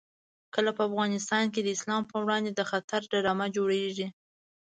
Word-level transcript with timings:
کله 0.53 0.71
په 0.77 0.81
افغانستان 0.89 1.45
کې 1.53 1.61
د 1.63 1.67
اسلام 1.77 2.03
په 2.11 2.15
وړاندې 2.23 2.51
د 2.53 2.61
خطر 2.69 3.01
ډرامه 3.11 3.47
جوړېږي. 3.55 4.07